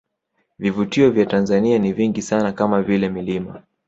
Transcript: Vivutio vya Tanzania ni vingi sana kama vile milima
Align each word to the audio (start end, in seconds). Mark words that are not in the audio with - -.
Vivutio 0.59 1.11
vya 1.11 1.25
Tanzania 1.25 1.79
ni 1.79 1.93
vingi 1.93 2.21
sana 2.21 2.51
kama 2.51 2.81
vile 2.81 3.09
milima 3.09 3.63